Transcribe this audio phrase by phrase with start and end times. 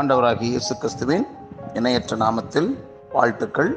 [0.00, 1.24] ஆண்டவராகிய இயேசு கிறிஸ்துவின்
[1.74, 2.68] இணையற்ற நாமத்தில்
[3.12, 3.70] வாழ்த்துக்கள்.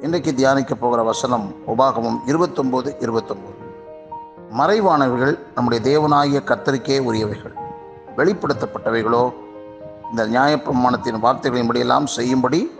[0.00, 3.58] இன்றைக்கு தியானிக்க போகிற வசனம் உபாகமும் இருபத்தொம்போது இருபத்தொம்போது.
[4.58, 7.54] மறைவானவைகள் நம்முடைய தேவனாகிய கத்தரிக்கே உரியவைகள்.
[8.16, 9.24] வெளிப்படுத்தப்பட்டவைகளோ
[10.10, 12.72] இந்த நியாயப்பிரமாணத்தின் வார்த்தைகளின்படியெல்லாம் செய்யும்படி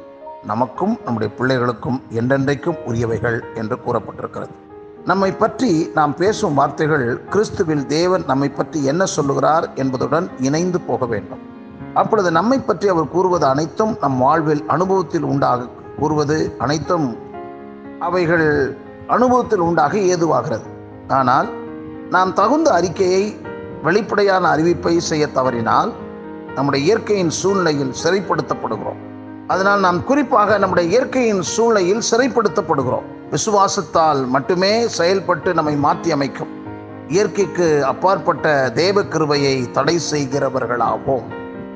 [0.52, 4.52] நமக்கும் நம்முடைய பிள்ளைகளுக்கும் என்றென்றைக்கும் உரியவைகள் என்று கூறப்பட்டிருக்கிறது.
[5.04, 11.42] நம்மை பற்றி நாம் பேசும் வார்த்தைகள் கிறிஸ்துவில் தேவன் நம்மை பற்றி என்ன சொல்லுகிறார் என்பதுடன் இணைந்து போக வேண்டும்.
[11.94, 17.08] அப்பொழுது நம்மை பற்றி அவர் கூறுவது அனைத்தும் நம் வாழ்வில் அனுபவத்தில் உண்டாக கூறுவது அனைத்தும்
[18.00, 20.68] அவைகள் அனுபவத்தில் உண்டாக ஏதுவாகிறது.
[21.08, 21.48] ஆனால்
[22.10, 23.24] நாம் தகுந்த அறிக்கையை
[23.82, 25.92] வெளிப்படையான அறிவிப்பை செய்ய தவறினால்
[26.54, 29.00] நம்முடைய இயற்கையின் சூழ்நிலையில் சிறைப்படுத்தப்படுகிறோம்.
[29.46, 33.06] அதனால் நாம் குறிப்பாக நம்முடைய இயற்கையின் சூழ்நிலையில் சிறைப்படுத்தப்படுகிறோம்.
[33.30, 36.52] விசுவாசத்தால் மட்டுமே செயல்பட்டு நம்மை மாற்றி அமைக்கும்
[37.08, 41.28] இயற்கைக்கு அப்பாற்பட்ட தேவ கிருபையை தடை செய்கிறவர்களாவோம்.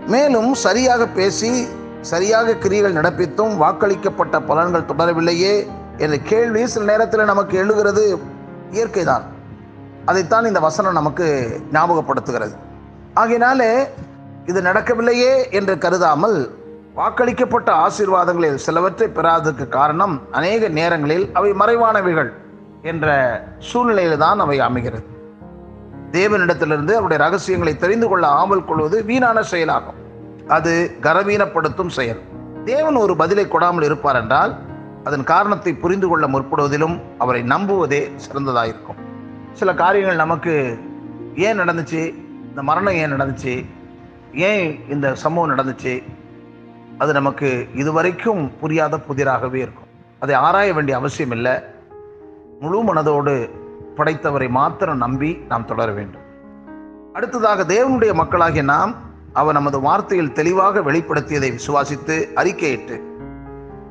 [0.07, 1.67] மேலும் சரியாக பேசி
[2.01, 5.67] சரியாக கிரியைகள் நடப்பித்தும் வாக்களிக்கப்பட்ட பலன்கள் தொடரவில்லையே
[5.99, 8.19] என்ற கேள்வி சில நேரத்தில் நமக்கு எழுகிறது.
[8.71, 9.25] இயற்கைதான்.
[10.05, 11.27] அதைத்தான் இந்த வசனம் நமக்கு
[11.73, 12.55] ஞாபகப்படுத்துகிறது.
[13.15, 13.89] ஆகையினாலே
[14.47, 16.55] இது நடக்கவில்லையே என்று கருதாமல்
[16.97, 22.33] வாக்களிக்கப்பட்ட ஆசீர்வாதங்களில் சிலவற்றை பெறாததற்கு காரணம் அநேக நேரங்களில் அவை மறைவானவைகள்
[22.83, 23.07] என்ற
[23.59, 25.15] சூழ்நிலையில் தான் அவை அமைகிறது.
[26.17, 29.99] தேவனிடத்திலிருந்து அவருடைய ரகசியங்களை தெரிந்து கொள்ள ஆவல் கொள்வது வீணான செயலாகும்.
[30.49, 32.21] அது கரவீனப்படுத்தும் செயல்.
[32.65, 34.53] தேவன் ஒரு பதிலை கொடாமல் இருப்பார் என்றால்
[35.05, 39.01] அதன் காரணத்தை புரிந்து கொள்ள முற்படுவதிலும் அவரை நம்புவதே சிறந்ததாயிருக்கும்.
[39.53, 40.79] சில காரியங்கள் நமக்கு
[41.37, 42.03] ஏன் நடந்துச்சு?
[42.49, 43.67] இந்த மரணம் ஏன் நடந்துச்சு?
[44.33, 46.03] ஏன் இந்த சம்பவம் நடந்துச்சு?
[46.99, 49.85] அது நமக்கு இதுவரைக்கும் புரியாத புதிராகவே இருக்கும்.
[50.19, 51.53] அதை ஆராய வேண்டிய அவசியம் இல்லை
[52.61, 53.51] முழு மனதோடு
[53.97, 56.21] படைத்தவரை மாத்திரம் நம்பி நாம் தொடர வேண்டும்.
[57.13, 58.95] அடுத்ததாக தேவனுடைய மக்களாகிய நாம்
[59.33, 63.01] அவர் நமது வார்த்தையில் தெளிவாக வெளிப்படுத்தியதை விசுவாசித்து அறிக்கையிட்டு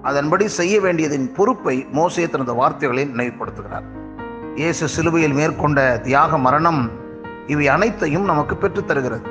[0.02, 3.84] அதன்படி செய்ய வேண்டியதின் பொறுப்பை மோசே தனது வார்த்தைகளில் நினைவுபடுத்துகிறார்.
[4.56, 6.92] இயேசு சிலுவையில் மேற்கொண்ட தியாக மரணம்
[7.48, 9.22] இவை அனைத்தையும் நமக்கு பெற்றுத் தருகிறது.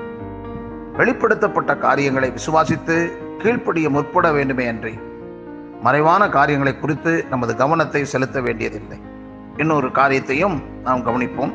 [0.97, 4.99] வெளிப்படுத்தப்பட்ட காரியங்களை விசுவாசித்து கீழ்ப்படிய முற்பட வேண்டுமே அன்றி
[5.81, 9.01] மறைவான காரியங்களை குறித்து நமது கவனத்தை செலுத்த வேண்டியதில்லை.
[9.57, 11.53] இன்னொரு காரியத்தையும் நாம் கவனிப்போம்.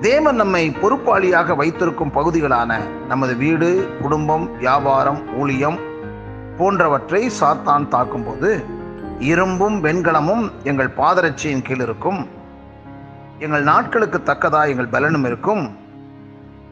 [0.00, 5.78] தேவன் நம்மை பொறுப்பாளியாக வைத்திருக்கும் பகுதிகளான நமது வீடு குடும்பம் வியாபாரம் ஊழியம்
[6.58, 8.64] போன்றவற்றை சாத்தான் தாக்கும்போது
[9.18, 12.28] இரும்பும் வெண்கலமும் எங்கள் பாதரட்சியின் கீழ் இருக்கும்.
[13.38, 15.76] எங்கள் நாட்களுக்கு தக்கதா எங்கள் பலனும் இருக்கும்.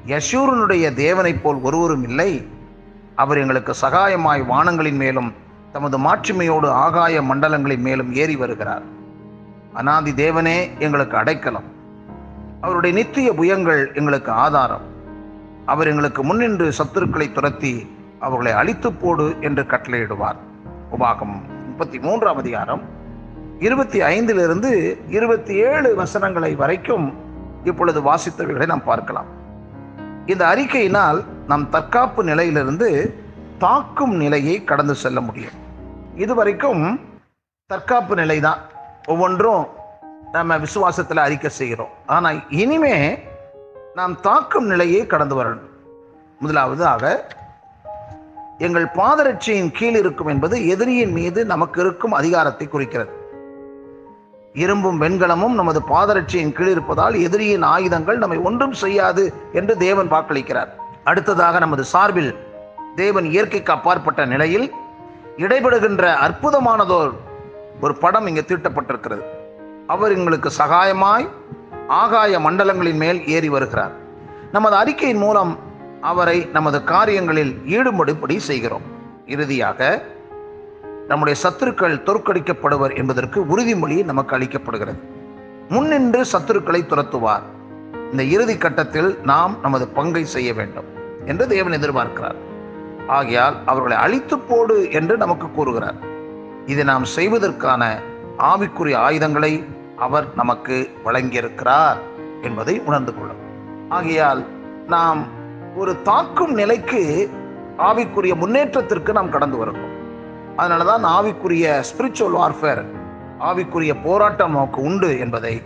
[0.06, 2.48] யசூரனுடைய தேவனைப் போல் ஒருவரும் இல்லை.
[3.14, 5.32] அவர் எங்களுக்கு சகாயமாய் வானங்களின் மேலும்
[5.72, 8.96] தமது மாட்சிமையோடு ஆகாய மண்டலங்களின் மேலும் ஏறி வருகிறார்.
[9.72, 11.64] அனாதி தேவனே எங்களுக்கு அடைக்கலம்.
[12.60, 14.80] அவருடைய நித்திய புயங்கள் எங்களுக்கு ஆதாரம்.
[15.66, 20.36] அவர் எங்களுக்கு முன்னின்று சத்துருக்களை துரத்தி அவர்களை அழித்து போடு என்று கட்டளையிடுவார்.
[20.98, 22.82] உபாகம் முப்பத்தி மூன்றாம் அதிகாரம்.
[23.58, 27.14] இருபத்தி ஐந்திலிருந்து இருபத்தி ஏழு வசனங்களை வரைக்கும்
[27.64, 29.26] இப்பொழுது வாசித்தவைகளை நாம் பார்க்கலாம்.
[30.26, 33.14] இந்த அறிக்கையினால் நம் தற்காப்பு நிலையிலிருந்து
[33.58, 35.52] தாக்கும் நிலையை கடந்து செல்ல முடியும்.
[36.14, 37.00] இதுவரைக்கும்
[37.66, 38.58] தற்காப்பு நிலை தான்
[39.12, 39.62] ஒவ்வொன்றும்
[40.32, 41.92] நம்ம விசுவாசத்தில் அறிக்கை செய்கிறோம்.
[42.06, 42.96] ஆனால் இனிமே
[43.94, 45.68] நாம் தாக்கும் நிலையை கடந்து வரணும்.
[46.40, 47.04] முதலாவது ஆக
[48.66, 53.12] எங்கள் பாதரட்சியின் கீழ் இருக்கும் என்பது எதிரியின் மீது நமக்கு இருக்கும் அதிகாரத்தை குறிக்கிறது.
[54.64, 60.70] இரும்பும் வெண்கலமும் நமது பாதரட்சியின் கீழ் இருப்பதால் எதிரியின் ஆயுதங்கள் நம்மை ஒன்றும் செய்யாது என்று தேவன் வாக்களிக்கிறார்.
[61.04, 62.32] அடுத்ததாக நமது சார்பில்
[62.94, 64.66] தேவன் இயற்கைக்கு அப்பாற்பட்ட நிலையில்
[65.36, 67.12] இடைபடுகின்ற அற்புதமானதோர்
[67.80, 69.24] ஒரு படம் இங்கே தீட்டப்பட்டிருக்கிறது.
[69.86, 71.28] அவர் எங்களுக்கு சகாயமாய்
[71.88, 73.92] ஆகாய மண்டலங்களின் மேல் ஏறி வருகிறார்.
[74.52, 75.58] நமது அறிக்கையின் மூலம்
[76.00, 78.82] அவரை நமது காரியங்களில் ஈடுபடும்படி செய்கிறோம்.
[79.26, 80.02] இறுதியாக
[81.08, 85.00] நம்முடைய சத்துருக்கள் தோற்கடிக்கப்படுவர் என்பதற்கு உறுதிமொழி நமக்கு அளிக்கப்படுகிறது.
[85.68, 87.46] முன்னின்று சத்துருக்களை துரத்துவார்.
[88.10, 90.88] இந்த இறுதி கட்டத்தில் நாம் நமது பங்கை செய்ய வேண்டும்
[91.24, 92.38] என்று தேவன் எதிர்பார்க்கிறார்.
[93.06, 95.98] ஆகையால் அவர்களை அழித்து போடு என்று நமக்கு கூறுகிறார்.
[96.68, 97.82] இதை நாம் செய்வதற்கான
[98.38, 99.64] ஆவிக்குரிய ஆயுதங்களை
[99.96, 101.98] அவர் நமக்கு வழங்கியிருக்கிறார்
[102.42, 103.42] என்பதை உணர்ந்து கொள்ளும்
[103.88, 104.42] ஆகையால்
[104.86, 105.20] நாம்
[105.76, 107.02] ஒரு தாக்கும் நிலைக்கு
[107.78, 109.94] ஆவிக்குரிய முன்னேற்றத்திற்கு நாம் கடந்து வருகிறோம்.
[110.56, 112.82] அதனால தான் ஆவிக்குரிய ஸ்பிரிச்சுவல் வார்ஃபேர்
[113.40, 115.62] ஆவிக்குரிய போராட்டம் நமக்கு உண்டு என்பதை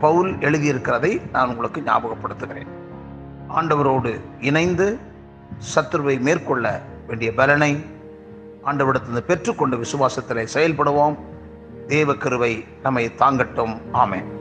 [0.00, 2.70] பவுல் எழுதியிருக்கிறதை நான் உங்களுக்கு ஞாபகப்படுத்துகிறேன்.
[3.48, 4.98] ஆண்டவரோடு இணைந்து
[5.74, 7.72] சத்துருவை மேற்கொள்ள வேண்டிய பலனை
[8.66, 11.18] ஆண்டவிடத்திலிருந்து பெற்றுக்கொண்டு விசுவாசத்திலே செயல்படுவோம்.
[11.86, 13.80] தேவ கிருவை நம்மை தாங்கட்டும்.
[13.92, 14.33] ஆமேன்.